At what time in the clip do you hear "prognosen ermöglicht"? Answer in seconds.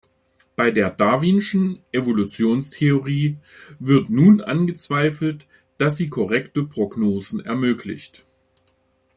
6.63-8.25